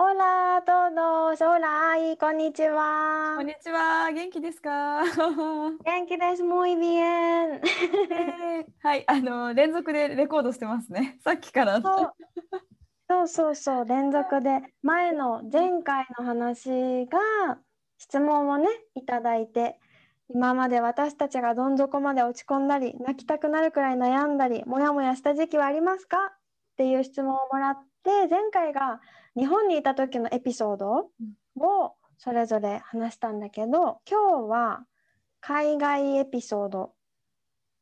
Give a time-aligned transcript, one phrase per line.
[0.00, 1.44] Hola a todos!
[1.44, 7.60] Hola, ay, こんにちはこんにちは、元気ですか元気です、muy bien!
[8.12, 11.18] えーはい、あの連続でレコードしてますね。
[11.24, 11.82] さっきから。
[11.82, 12.12] そう
[13.08, 17.58] そうそうそう連続で前の前回の話が
[17.98, 19.80] 質問をねいただいて
[20.28, 26.18] 今まで私たちがどん底まで落ち込んだり泣きたくなるくらい悩んだりモヤモヤした時期はありますか？
[26.18, 26.30] っ
[26.76, 27.74] ていう質問をもらっ
[28.04, 29.00] て前回が
[29.38, 31.10] 日本にいた時のエピソード
[31.56, 34.84] をそれぞれ話したんだけど今日は
[35.40, 36.92] 海外エピソード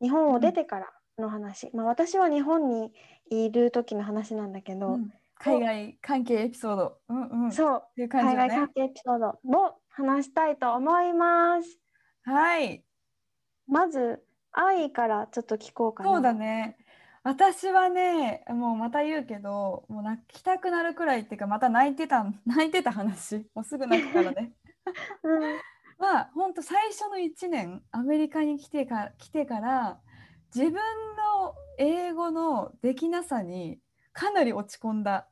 [0.03, 2.93] 日本を出てからの話、まあ私は日本に
[3.31, 6.97] いる時の話なんだけど、うん海外関係エピソード。
[7.11, 7.53] うんうん。
[7.53, 8.69] そうね海外関。
[8.69, 11.79] 係エピソードを話したいと思います。
[12.25, 12.83] はい。
[13.69, 16.11] まず愛からちょっと聞こうかな。
[16.11, 16.79] そうだね。
[17.27, 23.51] 私はね、もうまた言うけど、もう泣きたくなるくらいっていうか、また泣いてた、 泣いてた話。
[23.53, 24.53] もうすぐ泣くからね。
[25.25, 25.59] うん。
[25.99, 30.01] まあ、本当最初の1年、アメリカに来てか来てから、
[30.55, 33.81] 自分の英語のできなさに
[34.13, 35.27] かなり落ち込んだ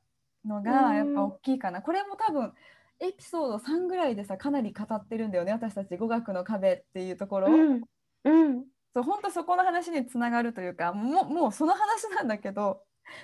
[0.44, 1.80] のうんがやっぱ大きいかな。
[1.80, 2.52] これも多分
[2.98, 7.52] エピソード3ぐらいでさかなり語ってるんだよね私たち語学の壁っていうところ。
[7.52, 7.82] うん。
[8.24, 8.73] うん。
[8.94, 12.82] そう本当そこの話につながるというかもうもうその話なんだけど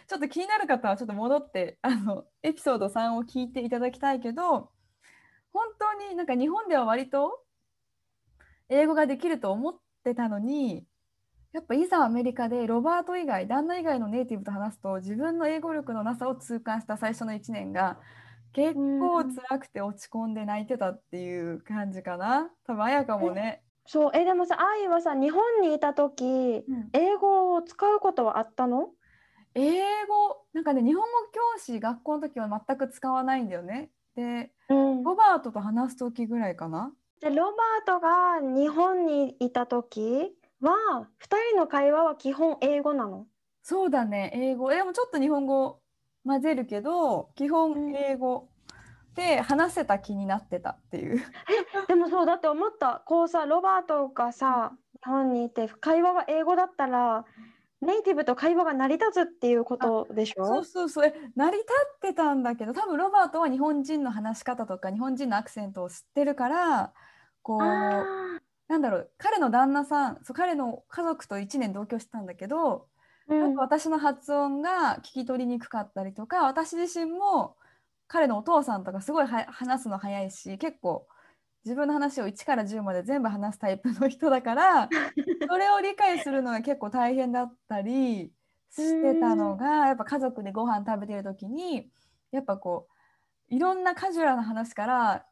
[0.09, 4.71] ちょっと気になる方はちょっと戻ってあのエピソード3を聞いていただきたいけど
[5.53, 7.41] 本当になんか日本では割と
[8.69, 10.85] 英語ができると思ってたのに
[11.53, 17.99] やっぱいざアメリカでロバート以外旦那以外のネイティブと話すと自分の英語力のなさを痛感した最初の1年が
[18.53, 23.63] 結構辛くて落ち込んで泣いてたっていう感じかな多分彩香もね。
[23.93, 28.91] そうえでもさ愛はさ日本にいた時うん英語を使うことはあったの？
[29.57, 33.91] 英語なんかね日本語教師学校の時は全く使わないんだよね。
[34.15, 35.03] でうん。
[35.03, 36.93] ロバートと話す時ぐらいかな。
[37.21, 40.31] でロバートが日本にいた時
[40.61, 43.27] は二人の会話は基本英語なの？
[43.65, 45.81] そうだね英語でもちょっと日本語
[46.25, 48.50] 混ぜるけど基本英語
[49.15, 51.23] で話せた気になってたっていう。
[51.89, 53.03] でもそうだって思った。
[53.07, 54.73] こうさロバートがさ
[55.05, 57.25] 日本にいて会話が英語だったら
[57.81, 61.07] ネイティブと会話が成り立つっていうことでしそうょそうそう。
[61.07, 66.93] え成り立ってたんだけど多分ロバートは日本人の話し方とか日本人のアクセントを知ってるから
[67.43, 68.05] こうあ
[68.69, 69.11] なんだろう。
[69.19, 73.41] 彼の旦那さんそう彼の家族と1年同居してたんだけどーうん。
[73.41, 77.57] なんか私の発音が聞き取りにくかったりとか私自身も
[78.13, 81.07] 彼のお父さんとかすごいは話すの早いし結構
[81.65, 84.89] 自分の話を1から10まで全部話すタイプの人だから
[85.49, 88.33] それを理解するのが結構大変だったり
[88.69, 91.89] してたのがやっぱ家族でご飯食べてる時に
[92.33, 92.89] やっぱこ
[93.49, 95.27] ういろんなカジュアルな話から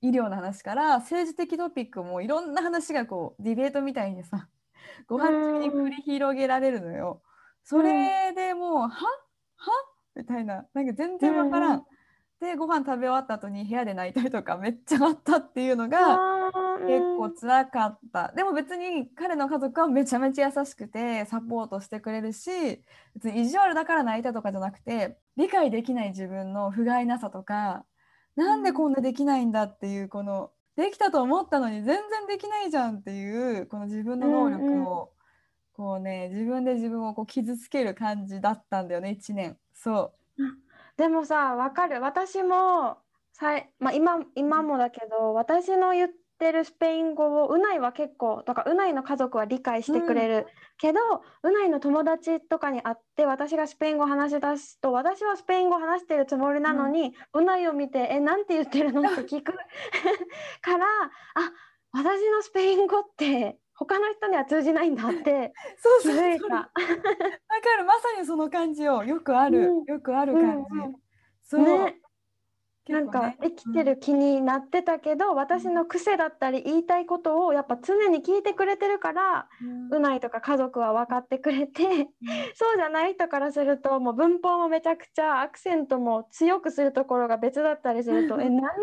[0.00, 4.48] 医療の話から政治的トピックもいろんな話がこうディベートみたいにさ
[5.06, 7.22] ご飯中に繰り広げられるのよ。
[7.62, 8.88] それでもう、は？
[8.88, 9.72] は？
[10.14, 11.86] みたいななんか全然わからん。
[12.40, 16.18] うんでご飯食べ終わった後に部屋で泣いたりとかめっちゃあったっていうのが
[16.86, 18.32] 結構辛かった。
[18.32, 22.50] でも別に彼の家族はめちゃめちゃ優しくてサポートしてくれるし
[23.14, 27.84] 別に意地悪だから泣いたとかじゃなくて理解できない自分の不甲斐なさとか
[28.36, 35.12] なんでこんなできないんだっていうこのできたと思ったのに全然できないじゃんっていうこの自分の能力を
[35.72, 39.56] こうね自分で自分をこう傷つける感じだったんだよね1年。
[39.72, 40.15] そう
[40.96, 42.00] でもさわかる。
[42.00, 42.98] 私も
[43.32, 46.08] さい、まあ、今今もだけど私の言っ
[46.38, 50.46] てるスペイン語をうないは結構とかうないの家族は理解してくれる、
[50.78, 51.00] けど
[51.42, 60.86] うないの友達とかに会って私がスペイン語話し出すと私はスペイン語話してるつもりなのに、うないを見て「えなんて言ってるの?」って聞くから
[61.34, 61.52] あ
[61.92, 66.54] 私のスペイン語って他の人には通じないんだって気 そうそうづいた。
[66.54, 67.84] わかる。
[67.84, 69.84] まさにその感じよよくある、うん。
[69.84, 70.96] よくある感じ、うんうん。
[71.42, 71.96] そう、ね
[72.88, 79.96] なんか生きてる気になってたけど、私の癖だったり言いたいことをやっぱ常に聞いてくれてるから、うん。
[79.96, 81.82] うないとか家族は分かってくれて、
[82.54, 88.76] そうじゃない人からするともう文法もめちゃくちゃアクセントも強くするところが別だったりすると え何の話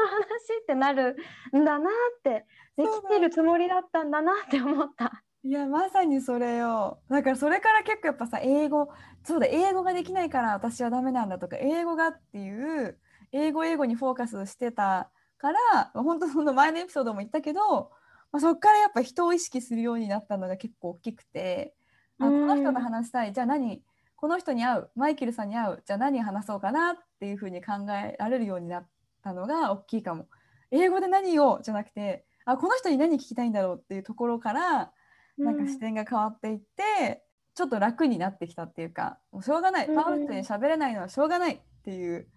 [0.61, 1.15] ってなる
[1.55, 2.45] んだなって
[2.75, 5.23] できてるつもりだったんだなって思った。
[5.45, 7.01] いやまさにそれよ。
[7.09, 8.89] だからそれから結構やっぱさ英語
[9.23, 12.97] そうだ英語ができないから私はダメなんだとか英語がっていう
[13.33, 17.91] 英語英語にフォーカスしてたから本当その前のエピソードも言ったけど、
[18.31, 21.73] まあ、そっからやっぱ人を意識するようになったのが結構大きくて
[22.19, 23.83] あこの人と話したいじゃあ何
[24.15, 28.87] この人に会うマイケルさんに会うじゃあ何話そうかなっていうふうに考えられるようになっ
[29.21, 30.27] たのが大きいかも。
[30.71, 34.91] 英語で何をじゃなくてあこの人に何聞きたいんだろうっていうところから
[35.37, 37.23] なんか視点が変わっていって、
[37.55, 39.87] ちょっと楽になってきたっていうかもうしょうがない。
[39.87, 42.27] うんパーフェクトに喋れないのはしょうがないっていう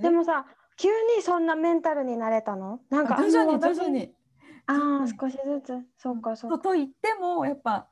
[0.00, 0.10] で？
[0.10, 0.46] もさ
[0.76, 2.80] 急にそんなメンタルになれたの？
[2.90, 4.12] なんかあ徐々に徐々に。
[4.66, 5.12] ああに。
[5.18, 5.78] 少しずつ。
[5.98, 6.58] そうかそうか。
[6.58, 7.88] とと言ってもやっぱ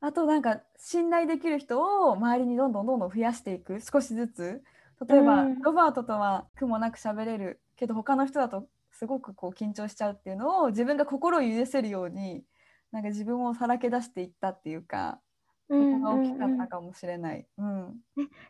[0.00, 3.80] あとなんか信頼できる人を周りにどんどんどんどん増やしていく。
[3.80, 4.62] 少しずつ。
[5.08, 5.58] 例えば、うん。
[5.60, 7.60] ロバートとは苦もなく喋れる。
[7.76, 12.42] けど他の人だとすごくこう緊張しちゃうっていうのを自分が心を許せるように
[12.90, 15.20] なんか自分をさらけ出していったっていうか
[15.68, 17.46] そこが大きかったかもしれない。
[17.58, 17.94] うん。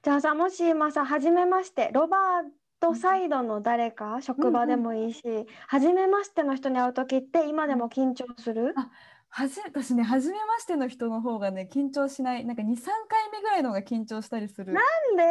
[0.03, 2.21] じゃあさもし今さ初めましてロバー
[2.81, 5.23] トサイドの誰か、職場でもいいし、
[5.67, 8.89] 初めましての人に会う時って今でも緊張する、あ
[9.31, 12.45] はじ私ね初めましての人の方がね緊張しない。
[12.45, 12.67] なんか23
[13.09, 14.73] 回目ぐらいの方が緊張したりする。
[14.73, 15.25] なんで？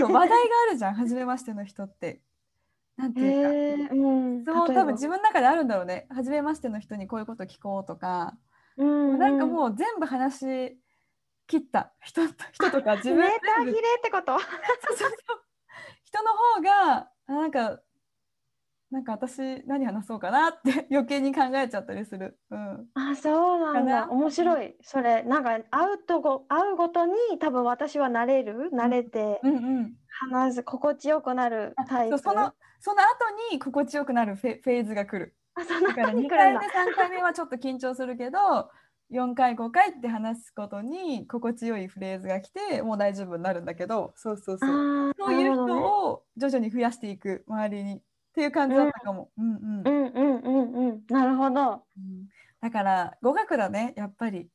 [0.00, 0.34] なんか話題が
[0.68, 2.22] あるじゃん初めましての人って。
[2.96, 4.06] なんてへいうか、えう
[4.40, 4.44] ん。
[4.44, 6.06] そう多分自分の中であるんだろうね。
[6.10, 8.36] 初めましての人にこういうこと聞こうとか、
[8.78, 10.78] うんなんかうもう全部話し
[11.46, 14.38] 切った人と人とか自分メーター切れってこと？
[14.38, 15.10] そうそうそう。
[16.04, 17.80] 人の方があなんか
[18.90, 22.38] なんか私何話そうかなって余計に考えちゃったりする。
[22.50, 24.10] うん、あそうなんかだな？
[24.12, 24.76] 面白い。
[24.82, 28.70] それなんか会うとご会うごとに多分私は慣れる？
[28.72, 29.94] 慣れてうんうん。
[30.30, 32.18] 話す心地よくなるあタイプ？
[32.18, 35.34] そのその後に心地よくなるフェフェーズが来る。
[35.54, 38.38] あそのだから後に2回目来るんだ3回目はちょっと緊張するけど
[39.10, 45.14] 4回5回って話すことに心地よいフレーズが来てもう大丈夫になるんだけどそうそうそう。
[45.18, 48.00] そういう人を徐々に増やしていく周りにっ
[48.34, 49.30] ていう感じだったかも。
[49.38, 49.82] うんうん。
[49.84, 51.02] うんうんうんうん。
[51.08, 51.84] なるほど。
[51.96, 52.28] うん。
[52.60, 54.48] だから語学だねやっぱり。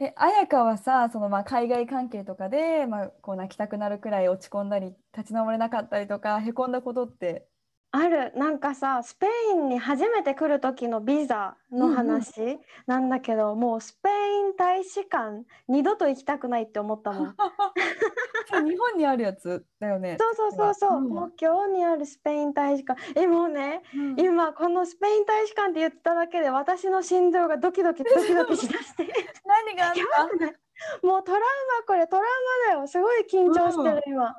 [0.00, 7.46] え彩香はさそのまあ海外関係とかで、まあ、こう泣きたくなるくらい落ち込んだり立ち直れなかったりとかへこんだことって
[7.92, 8.32] ある。
[8.36, 17.36] なんかさスペインに初めて来る時のビザの話なんだけど、もうスペイン大使館二度と行きたくないって思ったもん。
[18.48, 20.16] それ日本にあるやつだよね。
[20.18, 21.08] そうそうそうそう、うん。
[21.10, 23.00] 東京にあるスペイン大使館。
[23.14, 24.18] えもうねうん。
[24.18, 29.06] 今このスペイン大使館って言っただけで私の心臓がドキドキドキドキしだして。
[29.44, 30.56] 何があっ やばくない。
[31.02, 31.40] もうトラウ
[31.80, 32.24] マこれトラウ
[32.68, 32.86] マだよ。
[32.86, 34.34] すごい緊張してる今。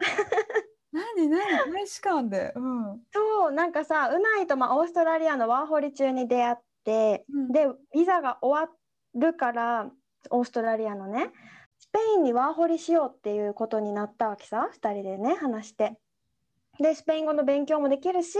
[0.93, 1.27] 何？
[1.27, 1.71] 何？
[1.73, 2.53] 大使館で。
[2.55, 3.01] うん。
[3.11, 7.51] そうなんかさうないと、まあ、オーストラリアのワーホリ中に出会って、うん。
[7.51, 8.71] でビザが終わ
[9.15, 9.89] るから
[10.29, 11.31] オーストラリアのね
[11.79, 15.97] スペインにワーホリしようっていうことになったわけさ2人でね話して。
[16.79, 18.39] でスペイン語の勉強もできるし、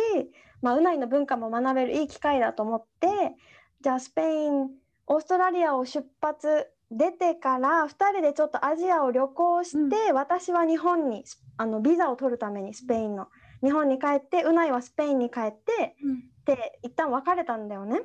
[0.63, 3.35] まあ、うないの文化も学べるいい機会だと思って
[3.81, 4.69] じゃあスペイン
[5.05, 11.23] オーストラリアを出発出てから2人でちょっとアジアを旅行して、私は日本に
[11.57, 13.27] あのビザを取るためにスペインの
[13.63, 15.95] 日本に帰ってうないはスペインに帰って
[16.45, 18.01] で一旦別れたんだよね。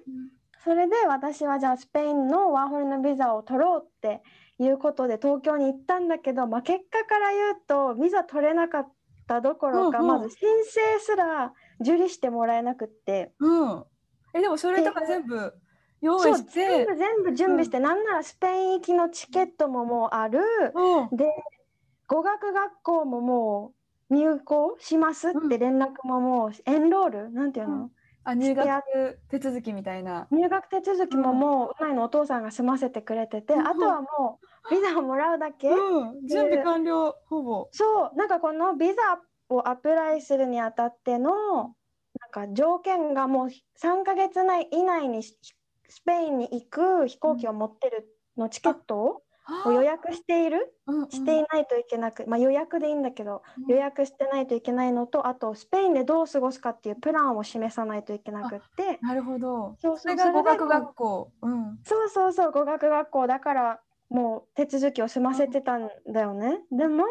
[0.64, 4.22] それで私はじゃあスペインのワーホリのビザを取ろうって
[4.58, 8.92] いうことで東京に行ったんだけど、まあ、結果から言うとビザ取れなかっ
[9.26, 13.84] たどころか、うんうんまず申請すら受理してもらえなくってうん。
[14.34, 15.54] えでもそれとか全部
[16.00, 16.86] 用意して全。
[16.86, 20.40] 部全部準備して、なんならスペイン行きのチケットももうある
[20.74, 21.16] うん。
[21.16, 21.26] で
[22.06, 23.77] 語学学校ももう
[24.10, 27.30] 入校しますって連絡ももうエンロール？
[27.30, 27.90] なんていうの、うん。
[28.24, 30.26] あ入学手続きみたいな。
[30.30, 36.04] 入学手続きももううないのお父さんが済ませてくれてて、うんあとはもうビザをもらうだけ、う。
[36.22, 36.26] ん。
[36.26, 37.68] 準備完了ほぼ。
[37.72, 38.16] そう。
[38.16, 41.74] なんかこのビザをアプライするにあたっての
[42.20, 45.34] なんか条件がもう3ヶ月内以内にス
[46.04, 49.22] ペインに行く飛行機を持ってるのチケットを
[49.64, 50.74] を予約している？
[50.86, 59.76] うんしていないといけなく、まあ、予約でいいんだけどうん予約してないといけないのとあとスペインでどう過ごすかっていうプランを示さないといけなくってなるほど。
[59.80, 61.32] そうそれが語学学校。
[61.42, 61.78] うん。
[61.84, 66.60] そうそうそう語学学校だからもう手続きを済ませてたんだよね。
[66.70, 67.04] でも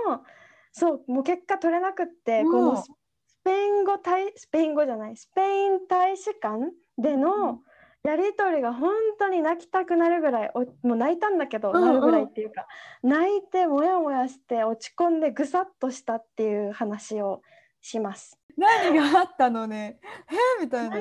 [0.72, 2.92] そうもう結果取れなくって、うんこのス
[3.30, 7.62] スペイン語大スペイン語じゃないスペイン大使館での
[8.08, 11.86] やり取りが本当に泣きたくなるぐらいおもう泣いたんだけど、うんうん。
[11.86, 12.66] なるぐらいっていうか
[13.04, 17.42] 泣いてモヤモヤして落ち込んでぐさっとしたっていう話を
[17.82, 18.40] します。
[18.58, 20.00] 何があったのね？
[20.60, 20.64] え？
[20.64, 20.98] みたいな、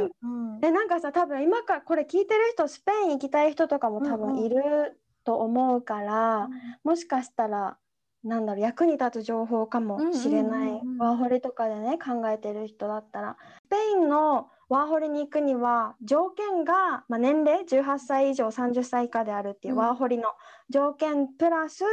[0.62, 4.34] えなんかさ多分今からこれ聞いてる人スペイン行きたい人とかも多うんうん。
[4.34, 6.48] 分いると思うから、
[6.84, 7.78] もしかしたら
[8.26, 13.36] なんだろう役に立つ情報かもしれない、ワーホリとかでね考えてる人だったら。
[13.66, 19.78] スペインのワーホリに行くには条件が、まあ、年齢18歳以上30歳以下であるっていううん。
[19.78, 20.24] ワーホリの
[20.68, 21.84] 条件プラス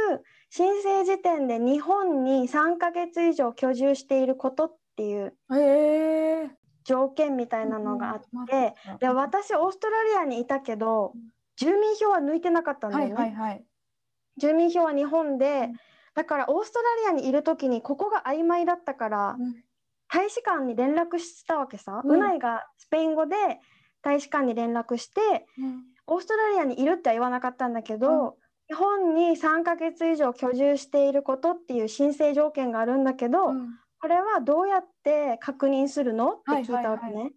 [0.50, 5.34] 申請時点で日本に3ヶ月以上居住していることっていう
[6.82, 11.20] 条件みたいなのがあって、で私オーストラリアにいたけどうん。
[11.56, 13.14] 住民票は抜いてなかったんだはよね。
[13.14, 13.64] いはいはい。
[14.38, 15.76] 住民票は日本で、うん
[16.14, 19.54] だからオーストラリアにいる時にここが曖昧だったから、うん。
[20.08, 22.10] 大使館に連絡したわけさ、うん。
[22.12, 23.36] うないがスペイン語で
[24.02, 25.82] 大使館に連絡してうん。
[26.06, 28.32] オーストラリアにいるっては言わなかったんだけど、うん。
[28.68, 33.68] 日本に3ヶ月以上居住していることっていう申請条件があるんだけど、うん。
[34.00, 36.32] これはどうやって確認するの？
[36.32, 37.14] って聞いたわけね。
[37.14, 37.30] はいは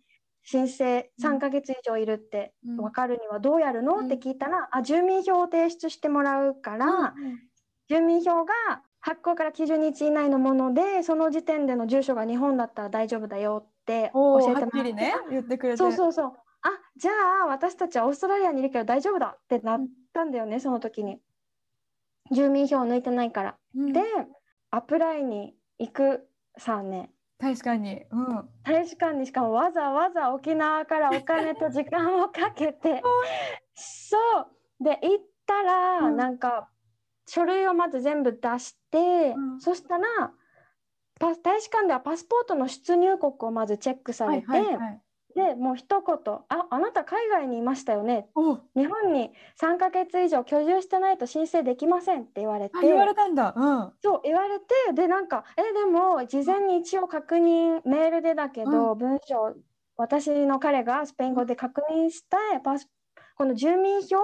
[0.44, 1.36] 申請うん。
[1.36, 2.78] 3ヶ月以上いるってうん。
[2.78, 7.47] 分かるにはどうやるの、うんって聞いたらあ住民票を提出してもらうから、うん
[7.90, 8.54] 住民票が
[9.00, 15.78] 発行から90日以内のものでその時点での住所が日本だったら大丈夫だよって教えてもらってはっきりね言ってくれて。
[15.78, 16.32] そうそうそう。
[16.64, 17.12] あじゃ
[17.44, 21.20] あ私たちはオーストラリアにいるけど大丈夫だってなったんだよね、その時に。
[22.32, 23.94] 住民票を抜いてないから、うん。
[23.94, 24.02] で
[24.72, 26.28] アプライに行く
[26.58, 27.10] さあね。
[27.40, 28.04] 確かに。
[28.12, 28.50] うん。
[28.64, 29.28] 大使館に。
[29.28, 33.02] しかもわざわざ沖縄からお金と時間をかけて。
[33.76, 34.18] そ
[34.82, 34.84] う。
[34.84, 36.18] で行ったら、うん。
[36.18, 36.70] なんか
[37.28, 39.62] 書類をまず全部出して、うん。
[39.62, 40.06] そしたら
[41.20, 45.02] パ大使館ではパスポートの出入国をまずチェックさはいれて、はいはい
[45.36, 46.18] でもう一言
[46.50, 48.28] 「ああなた海外にいましたよね
[48.76, 49.32] 日本に
[49.62, 53.54] 3ヶ月以上居住してないと申請できません」って言われて言われたんだ。
[53.56, 53.94] うん。
[54.02, 59.56] そう言われてでなんかえでも事前に一応確認メールでだけど、文章
[59.96, 62.90] 私の彼がスペイン語で確認したパス
[63.36, 64.18] この住民票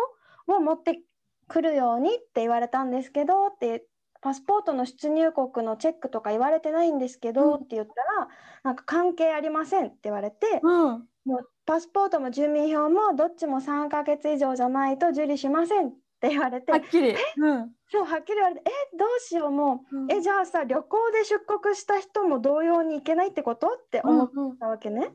[0.47, 0.99] を持って
[1.47, 3.85] くるようにって言われたんですけどって
[4.21, 7.63] パスポートの出入国のチェックとか言われてないんですけど、うん。
[7.63, 8.27] って言ったら
[8.63, 11.07] なんか関係ありませんって言われて、うん。
[11.25, 17.15] もうパスポートも住民票もどっちも3ヶ月以上じゃないと受理しませんって言われてはっきり。
[17.37, 17.75] うん。
[17.89, 18.97] そうはっきり言われてえ？
[18.97, 19.97] どうしようもう。
[19.97, 20.11] うん。
[20.11, 23.67] えじゃあさ旅行で出国した人も同様に行けないってこと？
[23.67, 25.11] って思っうんうんたわけね。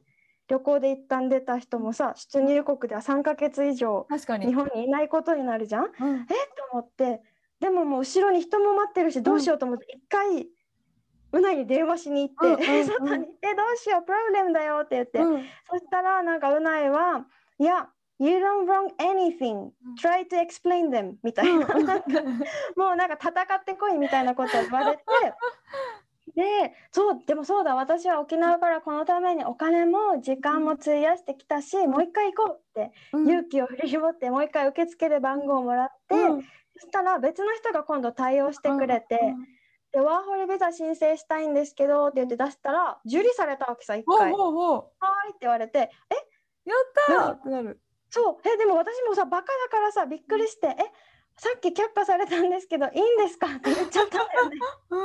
[0.48, 4.46] 旅行で一旦出た人もさ出入国では3ヶ月以上確かに。
[4.46, 5.84] 日本にいないことになるじゃん？
[5.84, 6.26] えうん。
[6.26, 6.32] と
[6.72, 7.22] 思って。
[7.60, 10.48] でももう後ろに人も待ってるしどうしようと思って一回
[11.32, 12.86] うなに電話しに行って、うんうんうん。
[12.86, 15.44] 外に「えどうしようプロブレムだよ」って言って、うん。
[15.70, 17.26] そしたらなんかうないは
[17.58, 17.90] 「いや
[18.20, 19.70] You don't wrong anything.
[20.00, 21.66] Try to explain them」みたいな。
[22.76, 25.02] もうなんか戦ってこいみたいなことを言われて
[26.38, 33.28] でそうでもそうだ私は沖縄からこのためにお金も時間も費やしてきたし、もう一回行こうってうん。
[33.28, 36.42] 勇気を振り絞ってもう一回受付で番号をもらって、うん。
[36.76, 39.18] そしたら別の人が今度対応してくれて、
[39.90, 44.30] でワーホリビザ申請したいんですけどって言って出したら受理されたわけさ一回。
[44.30, 44.78] はほうほう。
[44.78, 46.14] ーいって言われてえ？
[46.71, 47.33] やったー！
[47.33, 47.80] ってなる。
[48.11, 48.37] そう。
[48.49, 50.76] えでも私もさバカだからさびっくりしてえ？
[51.38, 53.47] さっき却下されたんですけどいいんですか？
[53.47, 54.57] って言っちゃったんだよね。
[54.90, 55.00] うん。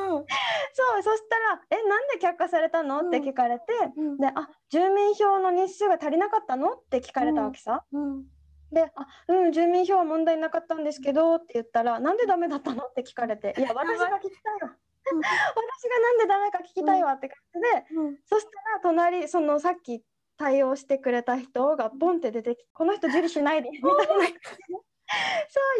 [0.73, 4.17] そうそしたら「えなんで却下されたの?」って聞かれて、うん。
[4.17, 7.85] で「あ住民票の日数が足りなかったの?」って聞かれたわけさ。
[7.91, 8.25] うん。
[8.71, 14.75] で「あうん住民票は問題なかったんですけど」って言ったら「なんでダメだったの?」って聞かれて「いや 私が聞きたいわ」
[15.11, 15.19] うん。
[15.21, 17.13] 私がなんでダメか聞きたいわ？
[17.13, 18.17] って感じで、うん。
[18.25, 20.03] そしたら隣そのさっき
[20.37, 24.25] 対応してくれた人がボンって出てきて「この人受理しないで」みたいな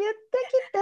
[0.02, 0.80] 言ってきて。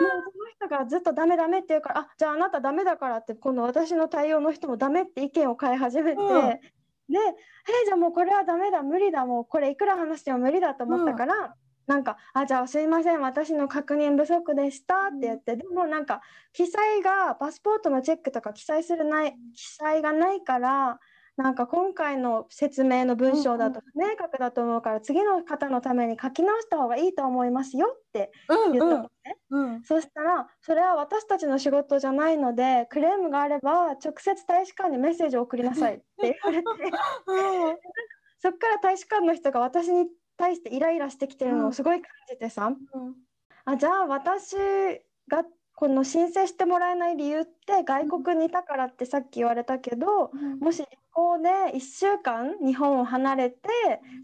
[0.00, 6.30] もうその人がずっとダメダメって言うから「あじゃああなたダメだから」って今度私の対応の人もダメって意見を変え始めて、うん。
[6.50, 6.60] で
[7.08, 11.54] 「えじゃあもうこれはダメだ無理だもうこれいくら話しても無理だ」と思ったから。
[11.86, 16.22] なんか「あじゃあすいません私の確認不足でした」って言って、でもなんか
[16.54, 20.98] 記載がパスポートのチェックとか記載するない記載がないから
[21.36, 29.10] なんか今回の説明の文章だと不明確だと思うから次の方のために書き直した方がいいと思いますよってうん言ったのね。
[29.50, 29.82] うん。
[29.82, 36.68] そしたらそれは私たちの仕事じゃないのでクレームがあれば直接大使館にメッセージを送りなさいって言われて。
[37.26, 37.76] うん
[38.38, 43.14] そっから大使館の人が私に対してイライラしてきてるのをすごい感じてさ、うん。
[43.64, 44.54] あじゃあ私
[45.28, 45.44] が
[45.76, 53.58] この申請してもらえない理由って外国にいたからってさっき言われたけど、もし旅行で1週間日本を離れて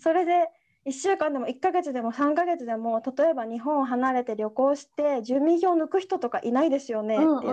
[0.00, 0.48] それで
[0.86, 7.50] 1週間でも1ヶ月でも3ヶ月でも例えば日本を離れて旅行して住民票を抜く人とかいないですよねって言って、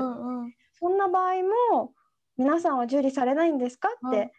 [0.79, 1.91] そんな場合も
[2.37, 4.31] 皆さんは受理されないんですかって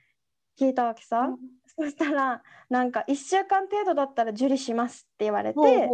[0.59, 1.29] 聞いたわけさ、
[1.77, 5.89] そしたらなんか1週間程度だったら受理しますって言われて、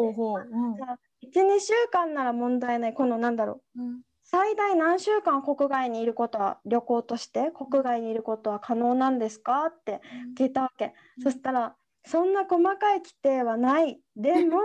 [1.33, 2.95] 12週間なら問題ない。
[2.95, 9.67] このなんだろう、うん、最大何週間国外にいることは旅行として国外にいることは可能なんですか？
[9.67, 10.01] って
[10.39, 11.77] 聞いたわけ、うん、そしたら
[12.07, 13.99] そんな細かい規定はない。
[14.17, 14.59] でも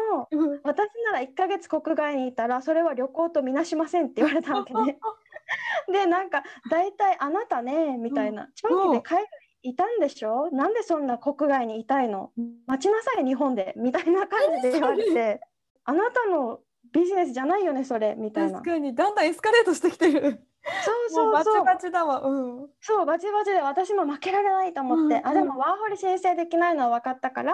[0.63, 4.99] 私なら1ヶ月国外にいたらそれは旅行とみなしませんって言われたわけね。
[5.91, 8.49] でなんか大体あなたねみたいな。
[8.55, 9.27] 長期で海外
[9.61, 10.49] いたんでしょ？
[10.51, 12.31] なんでそんな国外にいたいの？
[12.67, 13.73] 待ちなさい日本で。
[13.77, 15.41] みたいな感じで言われて
[15.85, 16.59] あなたの
[16.91, 18.59] ビジネスじゃないよねそれみたいな。
[18.59, 20.45] 確かにだんだんエスカレートしてきてる。
[20.83, 21.63] そうそうそう。
[21.63, 22.21] バチバチだわ。
[22.21, 22.69] うん。
[22.81, 25.21] そうバチバチで私も負けられないと思って、うん。
[25.21, 27.53] うん、あでもワーホリ申請できないのは分かったから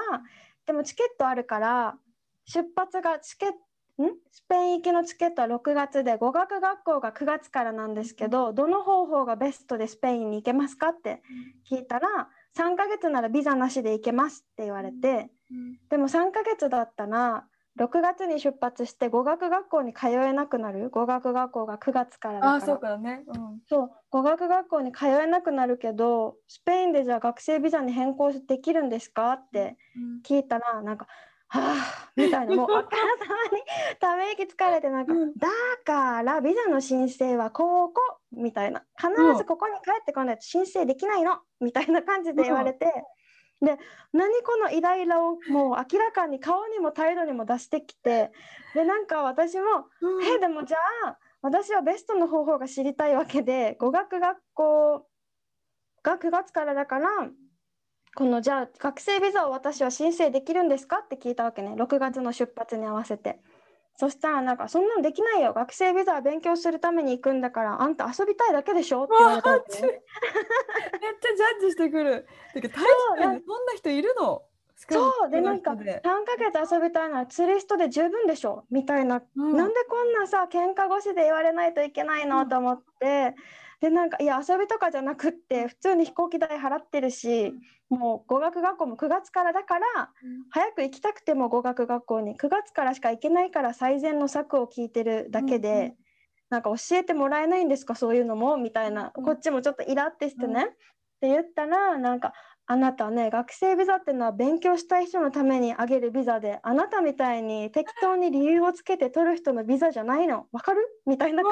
[0.65, 1.97] でもチケットあるから
[2.45, 4.11] 出発がチケットん？
[4.29, 11.21] スペイン行きのチケットは6月で語学学校が9月からなんですけどどの方法がベストでスペインに行けますかって
[11.71, 12.27] 聞いたら
[12.57, 15.29] 3ヶ月ならビザなしで行けますって言われて。
[15.89, 17.45] でも3ヶ月だったら
[17.77, 20.89] 6月に出発して語学学校に通えなくなる。
[20.89, 22.53] 語学学校が9月からだから。
[22.55, 23.91] あそうかね、うん、そう。
[24.11, 29.77] 語学学校に通えなくなるけどスペインでじゃあ学生ビザに変更できるんですかって
[30.25, 31.07] 聞いたら、うん、なんか
[31.49, 32.55] 「はあ」みたいな。
[32.55, 33.63] もうあからさまに
[33.99, 35.49] ため息疲れてなんか、うん、だ
[35.83, 38.01] からビザの申請はここ」
[38.31, 38.85] みたいな。
[38.97, 42.87] 必ずここに帰ってこないと申請できないのみたいな感じで言われて。
[43.61, 43.77] で
[44.13, 48.31] 何このイライラをもう明らかに顔にも態度にも出してきて
[48.73, 55.07] でなんか私も「うん、えでもじゃあ私はベストの方法が知りたいわけで語学学校
[56.03, 57.09] が9月からだから
[58.15, 60.99] このじゃあ学生ビザを私は申請できるんですか？
[60.99, 63.41] って聞いたわけね6月の出発に合わせて。
[63.97, 65.53] そしたらなんかそんなのできないよ。
[65.53, 69.05] 学生ビザは勉強するために行くんだからあんた遊びたいだけでしょ？
[69.05, 72.27] って言われた、ね、 めっちゃジャッジしてくる。
[72.53, 74.43] てか確かにそんな人いるの？
[74.77, 78.65] そうでなんか3ヶ月遊びたいのはツリストで十分でしょ？
[78.69, 83.33] みたいな、うん、なんでこんなさ喧嘩越しで言われないといけないの、うん、と思って
[83.81, 87.53] でなんかいや遊びとかじゃなくって普通に飛行機代払ってるし
[87.89, 89.85] もう語学学校も9月からだから、
[90.23, 95.93] うん、早く行きたくても語学学校に9月からしか行けないから最善の策を聞いてるだけで、うんうん、
[96.49, 98.57] なんか教えてもらえないんですかそういうのも？
[98.57, 100.71] みたいな、うん、こっちもちょっとイラってしてね、うん、っ
[101.21, 102.33] て言ったらなんか
[102.67, 110.47] あなたね学生ビザっていうのは勉強したい人のためにあげるビザであなたみたいに適当に理由をつけて取る人のビザじゃないの？
[110.51, 110.79] わかる？
[111.05, 111.51] みたいな感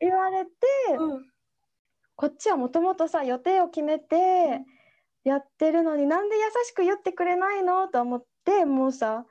[0.00, 0.50] じで言われて、
[0.98, 1.26] うん、
[2.16, 4.64] こっちはもともとさ予定を決めて
[5.24, 9.24] やってるのになんで優しく言ってくれないのと思ってもうさ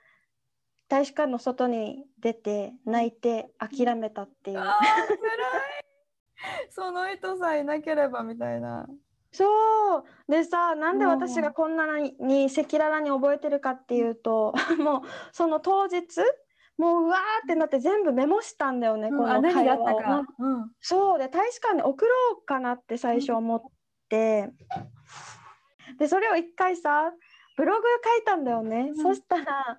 [0.89, 4.63] 大使館の外に出て泣いて諦めたっていう。
[6.69, 8.87] その人さえいなければみたいな。
[9.31, 10.03] そう。
[10.29, 16.21] でさなんで私がこんなに赤裸々に覚えてるかっていうと、 もうその当日
[16.77, 20.23] もううわーってなって全部メモしたんだよね、うん、この会話を。
[20.39, 21.19] うん、そう。
[21.19, 23.61] で大使館に送ろうかなって最初思っ
[24.09, 24.49] て、
[25.89, 27.11] うん、でそれを一回さ
[27.55, 29.77] ブログ書いたんだよね、そしたら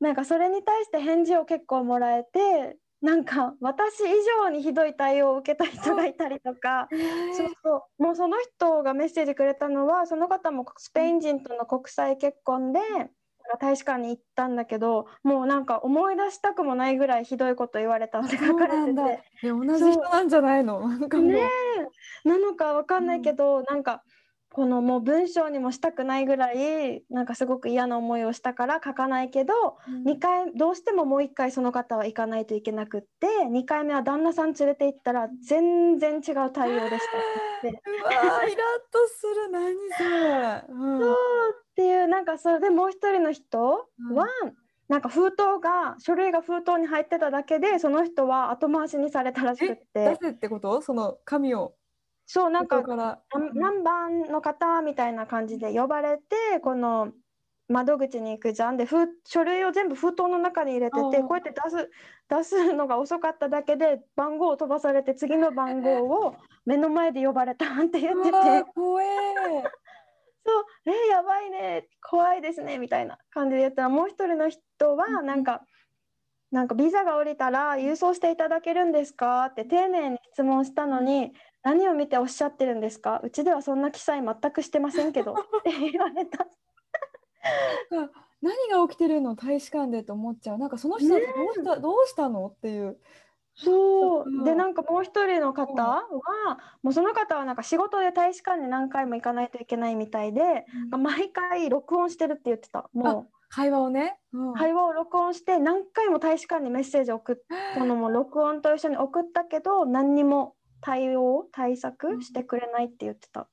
[0.00, 4.04] なんかそれに対して返事を結構もらえてなんか私以
[4.44, 6.88] 上にひどい対応を受けた人がいたりとか、
[7.36, 8.02] そうそう。
[8.02, 12.80] もうその人がメッセージくれたのはその方もスペイン人との国際結婚で
[13.60, 18.94] 大使館に行ったんだけどもうなんか思い出したくもないぐらいひどいこと言われたって書かれて
[19.40, 19.48] て。
[19.48, 20.88] 同じ人なんじゃないの？
[20.88, 21.48] なんかね
[22.24, 24.02] なのかわかんないけど、うん、なんか
[24.52, 29.54] このもう文章にもしたくないぐらいなんかすごく嫌な思いをしたから書かないけど、
[29.88, 37.06] うん、2回どうしてももう1回その方は行かないといけなくって2回目は旦那さん連れて行ったら全然違う対応でし
[37.62, 37.68] た。
[37.68, 37.72] う
[38.28, 38.54] わイラッ
[38.92, 41.16] とする何それ、うん、そう
[41.70, 43.78] っていうなんかそれでもう一人の人は、
[44.44, 44.52] うん、
[44.88, 49.84] なんか封筒が書類が封筒に入ってただけでその人は後回しにされたらしくって。
[49.94, 50.82] 出せってこと？
[50.82, 51.74] その紙を
[52.26, 52.82] そうなんか
[53.54, 57.12] 何番の方みたいな感じで呼ばれてこの
[57.68, 58.86] 窓口に行くじゃんで
[59.24, 61.90] 書類を全部封筒の中に入れててこうやって出す
[62.28, 68.64] 出すのが遅かっただけで番号を飛ばされて次の番号を目の前で呼ばれたって言ってて。
[68.74, 69.06] 怖え。
[70.44, 75.64] そう「えやばいね怖いですね」みたいな感じで言ったらもう一人の人はなんか、
[76.50, 86.46] なんかビザが降りたら郵送していただけるんですかって丁寧に質問したのに何を見ておっしゃってるんですかうちではそんな記載全くしてませんけど って言われた。
[88.42, 89.36] 何が起きてるの？
[89.36, 90.58] 大使館でと思っちゃう。
[90.58, 91.20] なんかその人どう
[91.54, 92.46] した,、どうしたの？
[92.46, 92.98] っていう。
[93.54, 94.24] そう。
[94.26, 94.44] うん。
[94.44, 96.08] でなんかもう一人の方は
[96.82, 102.90] もうその方はなんか仕事で大使館に何回も行かないといけないみたいで毎回録音してるって言ってた。
[102.92, 104.50] も会話をね、うん。
[104.52, 107.36] う会話を録音して何回も大使館にメッセージ送っ
[107.74, 113.48] たのも録音と一緒に送ったけど何にも対応対策してくれないって言ってた。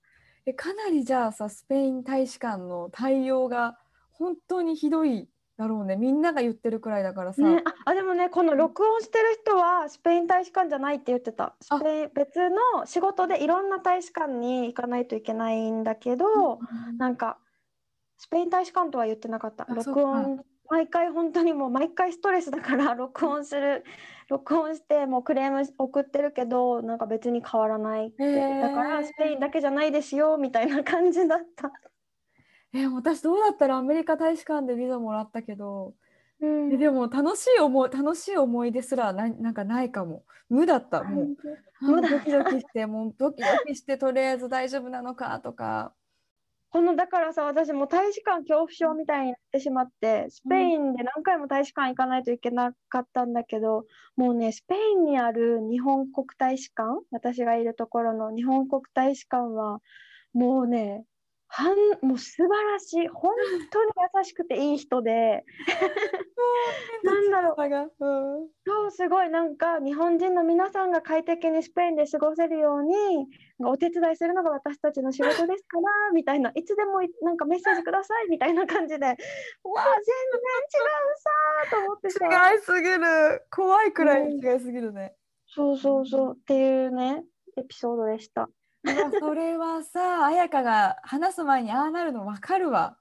[0.45, 3.77] えかなりじゃあさスペイン大使館の対応が
[4.11, 5.95] 本当にひどいだろうね。
[5.95, 11.55] みんなが言ってるくらいだからさ、ね、ああでもねこの録音してる人はスペイン大使館じゃないって言ってた。
[11.61, 16.97] スペイン別の仕事でいろんな大使館に行かないといけないんだけど、うん。
[16.97, 17.37] なんか
[18.17, 19.65] スペイン大使館とは言ってなかった。
[19.69, 23.83] あ録音毎回本当にもう毎回ストレスだから録音する
[24.29, 28.61] 録音してもうクレーム送ってるけどなんか別に変わらないって、へー。
[28.61, 31.71] だからスペインだけじゃないですよみたいな感じだった。
[32.73, 35.95] え私どうだったらアメリカ大使館でビザもらったけど、
[36.41, 36.71] うん。
[36.73, 40.23] えでも楽しい思い楽しい思い出すらななんかないかも。
[40.47, 41.27] 無だったもう。
[41.81, 45.93] 無だドキドキしてもうドキドキしてとりあえず大丈夫なのかとか
[46.71, 59.79] このだからさ私も大使館恐怖症みたいになってしまってスペインで何回も大使館行かないといけなかったんだけどもうねスペインにある日本国大使館私がいるところの日本国大使館は
[60.34, 61.05] もうね
[61.51, 63.07] はんもう素晴らしい。
[63.07, 63.33] 本
[63.71, 65.43] 当に優しくて いい人で。
[67.03, 68.05] なんだろう。
[68.05, 69.29] うん、そうすごい。
[69.29, 73.27] なんか日本人の皆さんが快適にスペインで過ごせるように
[73.59, 76.51] お手伝いするのが私たちの仕事ですからみたいな。
[76.53, 79.05] いつでもいなんかメッセージくださいみたいな感じで。
[79.05, 82.53] うわ全然違うさーと思ってさ。
[82.53, 83.43] 違いすぎる。
[83.49, 85.15] 怖いくらいに違いすぎるね、
[85.47, 86.38] そうそうそう。
[86.39, 87.23] っていうね
[87.57, 88.49] エピソードでした。
[89.19, 92.97] そ れはさ彩香が話す前にああなるの分かるわ。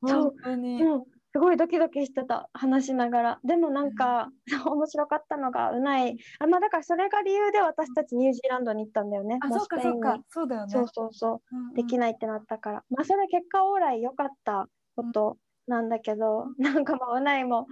[0.00, 1.04] 本当に、うん
[1.36, 3.40] すごいドキドキしてた話しながら。
[3.44, 4.30] でもなんか、
[4.64, 6.16] 面白かったのがうない。
[6.38, 9.38] あまあだからそれが理由で私たちニュージーランドに行ったんだよね。
[9.42, 10.18] あもそうかそうか。
[10.30, 10.72] そうだよね。
[10.72, 11.56] そうそうそう。
[11.56, 11.74] うんうん。
[11.74, 15.36] できないってなったから、まあそれ結果オーライ良かったこと
[15.66, 17.66] なんだけど、なんかもううないも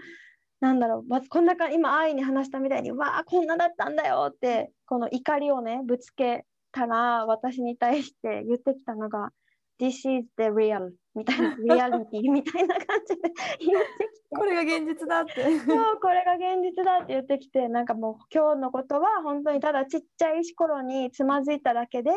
[0.60, 9.30] なんだろう、まずこんなか今愛に話したみたいにわあこんなだったんだよってこの怒りをねぶつけたら私に対して言ってきたのが
[9.80, 14.37] This is the real みたいなリアリティみたいな感じで 言ってきて。
[14.37, 15.58] これが現実だって。
[15.60, 22.10] そうこれが現実だって言ってきてなんかもう今日のことは本当にただちっちゃい石ころにつまずいただけで、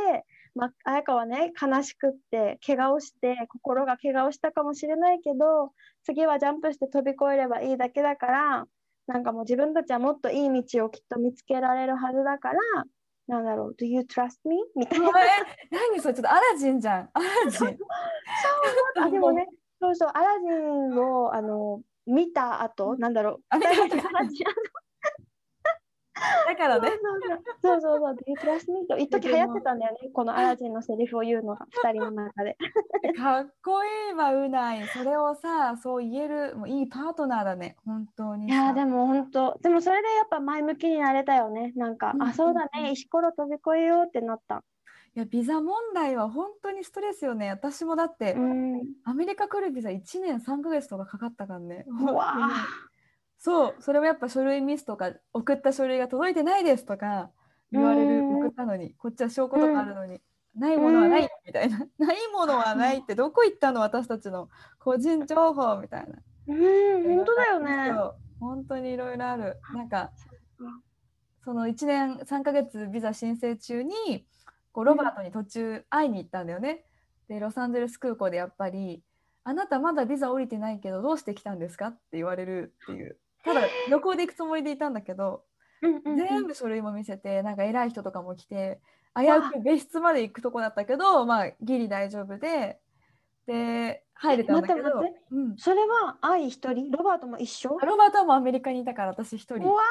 [0.55, 8.67] まあ、彩香はね悲しくって怪我をして心が怪我をしたかもしれないけど次はジャンプして飛び越えればいいだけだから
[9.07, 12.59] なんかもう自分たちはもっといい道をきっと見つけられるはずだから
[13.27, 13.75] なんだろう。
[13.79, 14.57] Do you trust me?
[14.75, 15.07] みたいな。
[15.07, 15.11] え
[15.71, 16.13] 何それ？
[16.13, 17.09] ちょっとアラジンじゃん。
[17.13, 17.77] アラジン。
[19.01, 19.47] あでもね
[19.79, 20.09] そうそう。
[20.13, 23.39] アラジンをあの見た後なんだろう。
[23.49, 24.45] アラジン
[26.47, 26.89] だからね。
[27.61, 28.87] そうそうそう、Do you trust me?
[28.87, 32.57] と一時流行ってたんだよね、このアラジンのセリフを言うのが 2人の中で。
[33.17, 34.85] かっこいいわうない。
[34.87, 37.77] それをさそう言えるもういいパートナーだね。
[37.85, 41.73] 本当にいやーでもも本当、でもそれでやっぱ前向きになれたよね。
[41.75, 44.63] なんか、うんあ、そうだね、石ころ飛び越えようってなった。
[45.15, 47.49] いやビザ問題は本当にストレスよね。
[47.49, 48.81] 私もだって、うん。
[49.03, 51.85] アメリカ来るビザ1年3ヶ月とかかかったからね。
[51.87, 52.35] うわ
[53.37, 57.29] そうそれもやっぱ書類ミスとか送った書類が届いてないですとか
[57.71, 58.37] 言われるうん。
[58.39, 60.21] 送ったのにこっちは証拠とかあるのに、
[60.55, 61.79] ないものはないみたいな。
[61.99, 66.17] ないものはないってどこ行ったの私たちの個人情報みたいな。
[66.47, 67.93] うん、本当だよね。
[67.93, 69.59] そう本当にいろいろある。
[69.73, 70.11] なんか
[70.59, 70.87] うん
[71.47, 74.27] その1年3ヶ月ビザ申請中に
[74.73, 76.83] こうロバートに途中会いに行ったんだよね。
[77.29, 79.01] でロサンゼルス空港でやっぱり
[79.45, 83.17] 「あなたまだビザ降りてないけどどうして来たんですか?」って言われるっていう
[83.47, 85.43] ただ旅行で行くつもりでいたんだけど
[85.81, 86.17] うんうんうん。
[86.17, 88.79] 全部書類も見せてなんか偉い人とかも来て
[89.15, 92.79] 危うく別室まで行くとこだったけどまあギリ大丈夫で
[93.47, 95.21] で入れたんだけど待って待って。
[95.31, 96.91] うん、それは愛一人？
[96.91, 97.77] ロバートも一緒？
[97.81, 99.59] あロバートはもうアメリカにいたから私一人。
[99.59, 99.81] 怖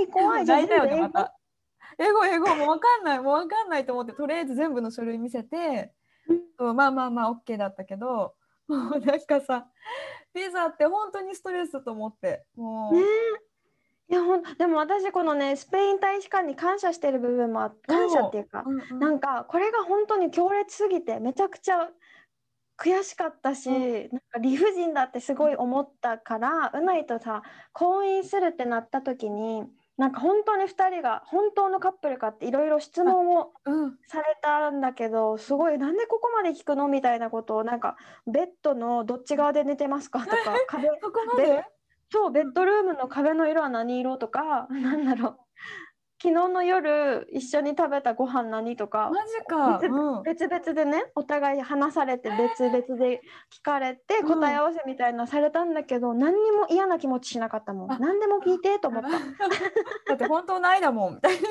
[0.00, 0.44] い怖い。
[0.44, 1.34] 泣いたよねまた。
[1.98, 2.54] 英語英語。
[2.54, 3.20] もう分かんない。
[3.20, 5.92] もう分かんないと思ってとりあえず全部の書類見せて、
[6.60, 6.76] うん。
[6.76, 8.34] まあまあまあ OK だったけど
[8.68, 9.66] もうなんかさ
[10.36, 12.44] ビザって本当にストレスと思って。
[12.56, 13.00] もう、ね。
[13.00, 13.04] え
[14.08, 18.98] いやほんでも私このねスペイン大使館に感謝してる部分もあ感謝っていうかうんうん。
[19.00, 21.88] なんかこれが本当に強烈すぎてめちゃくちゃ
[22.78, 24.08] 悔しかったし、うん。
[24.12, 29.64] なんか理不尽だってすごい思ったから、うないとさ婚姻するってなった時に
[29.96, 33.98] なんか本当に2人が本当のカップルかっていろいろ質問をうん。
[34.06, 40.20] されたんだけどすごいなんでここまで聞くのみたいなことをなんかベッドのどっち側で寝てますか？
[40.20, 40.88] とか壁
[42.10, 45.38] そうベッドルームの壁の色は何色とかなんだろう
[46.22, 49.78] 昨日の夜一緒に食べたご飯何とかマジか。
[49.78, 50.22] 別うん。
[50.22, 53.20] 別々でねお互い話されて別々で
[53.52, 54.28] 聞かれてうん。
[54.28, 57.92] 答え合わせみたいなされたんだけど、何にも嫌な気持ちしなかったもん。
[57.92, 57.98] あ。
[57.98, 59.10] 何でも聞いてと思った。
[60.08, 61.14] だって本当の愛だもん。
[61.16, 61.40] みたいな。
[61.40, 61.46] そ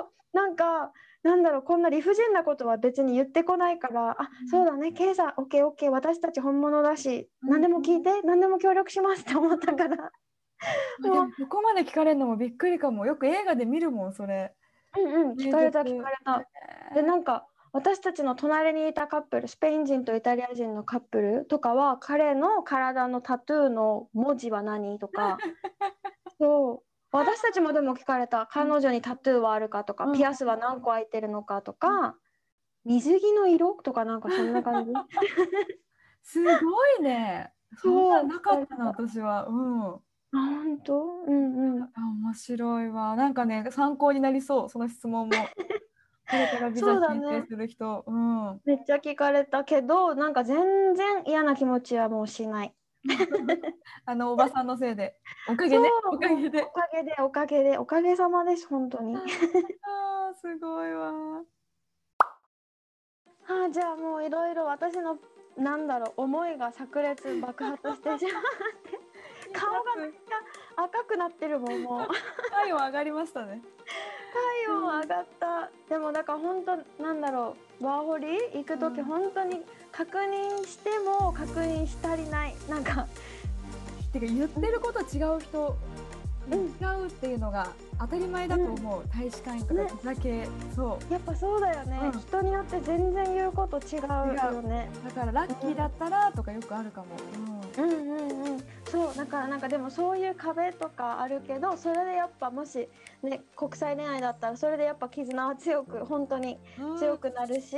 [0.00, 0.36] う。
[0.36, 4.48] なんかなんだろうこんな理不尽なことは別に言ってこないからあうん。
[4.48, 4.92] そうだね。
[4.92, 5.90] ケイさんオッケーオッケー。
[5.90, 7.50] 私たち本物だしうん。
[7.50, 10.12] 何でも聞いて何でも協力しますって思ったから
[11.02, 13.06] でもここまで聞かれるのもびっくりかも。
[13.06, 14.54] よく映画で見るもんそれ。
[14.96, 15.32] うんうん。
[15.32, 16.44] 聞かれた聞かれた。
[16.94, 25.38] でなんか私たちの隣にいたカップルスペイン人とイタリア人のカップルとかは彼の体のタトゥーの文字は何とか。
[26.38, 26.90] そう。
[27.12, 28.46] 私たちもでも聞かれた。
[28.46, 30.12] 彼女にタトゥーはあるかとか、うん。
[30.14, 32.16] ピアスは何個開いてるのかとか、
[32.84, 34.92] 水着の色とかなんかそんな感じ？
[36.22, 37.52] すごいね。
[37.76, 39.46] そんなんなかったな私は。
[39.46, 39.52] う
[39.96, 40.00] ん。
[40.32, 41.22] あ本当？
[41.26, 43.16] うんうんあ面白いわ。
[43.16, 45.34] なんかね参考になりそうその質問も。
[46.30, 48.04] これからビザそうだね申請する人。
[48.06, 48.60] うん。
[48.64, 52.74] めっちゃ聞かれたけどなんか全然嫌な気持ちはもうしない
[54.06, 55.18] あのおばさんのせいで。
[55.48, 55.90] おかげで。
[56.12, 56.70] おかげでお。
[56.70, 61.42] かげでおかげでおかげさまです本当にあーすごいわ。
[63.48, 65.18] あーじゃあもういろいろ私の
[65.56, 68.42] なんだろう思いが炸裂爆発してしまっ
[68.84, 69.00] て
[69.58, 72.08] 顔がめっちゃ赤くなってるもんもう。
[72.50, 73.62] 体温上がりましたね。
[74.66, 75.70] 体温上がった。
[75.88, 79.04] でもだから本当なんだろうワーホリ行く時うん。
[79.04, 82.54] 本当に確認しても確認し足りない。
[82.68, 83.06] なんか。
[84.12, 85.76] てか言ってること違う人、
[86.50, 86.58] うん。
[86.58, 89.90] 違うっていうのが当たり前だと思う、大使館員とかね。
[89.92, 92.20] ビザ系、そやっぱそうだよね、うん。
[92.20, 94.90] 人によって全然言うこと違うよね。
[95.04, 95.08] う。
[95.08, 97.06] だからラッキーだったらとかよくあるかも、
[97.78, 98.10] うんうん
[98.46, 102.88] うんそうだからなんかでもそういう壁とかあるけどそれでやっぱもし
[103.22, 107.76] ね国際恋愛だったらそれでやっぱ絆は強く本当にうん、強くなるし、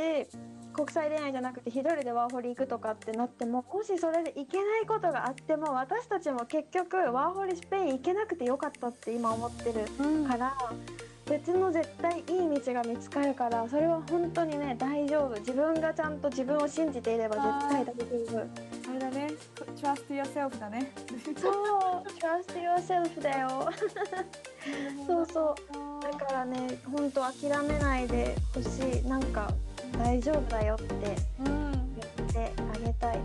[0.73, 10.27] 国際恋愛じゃなくて一人でワーホリ行くとかってなってももしそれで行けないことがあっても私たちも結局ワーホリスペイン行けなくてよかったって今思ってるうん。
[10.27, 10.55] から
[11.27, 15.39] 別の絶対いい道が見つかるからそれは本当にね大丈夫。
[15.41, 17.93] 自分がちゃんと自分を信じていれば絶対大丈
[18.37, 18.91] 夫。
[18.91, 19.29] あれだね。
[19.77, 20.93] Trust yourself だね。
[21.37, 21.53] そう。
[22.19, 23.71] Trust yourself だよ。
[25.07, 26.03] そうそう。
[26.03, 29.09] だからね本当諦めないでほしい。
[29.09, 29.49] なんか
[29.99, 33.21] 大丈夫だよってうん言ってあげたい。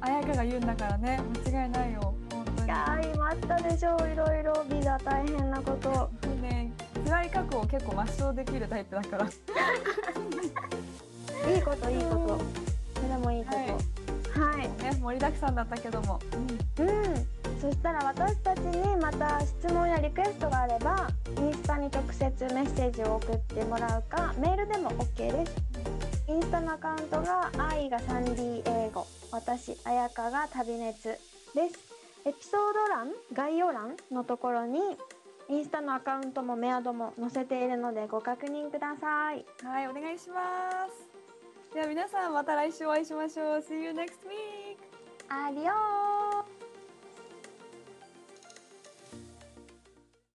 [0.00, 1.20] 綾香が言うんだからね。
[1.46, 2.14] 間違いないよ。
[2.32, 2.66] 本当に。
[2.66, 3.96] いやー今あったでしょ。
[4.06, 4.64] いろいろ。
[4.70, 6.10] ビザ大変なこと
[7.12, 9.26] ね辛い過去を結構抹消できるタイプだから。
[9.26, 9.28] い
[11.58, 12.40] いこといいこと。
[13.00, 13.58] それもいいこと。
[14.40, 16.18] はい、ね盛りだくさんだったけども、
[16.78, 16.88] うん、
[17.60, 25.52] そしたら私たちにまた質問やリクエストがあればインスタに直接メッセージを送ってもらうかメールでも OK です。
[26.28, 31.92] インスタのアカウントが愛が 3D 英語私彩香が旅熱です。
[32.24, 34.78] エピソード欄概要欄のところに
[35.48, 39.44] インスタのアカウントもメアドも載せているのでご確認ください。
[39.62, 41.74] はいお願いします。
[41.74, 43.58] では皆さんまた来週お会いしましょう。
[43.58, 44.76] See you next week
[45.28, 46.71] アディオー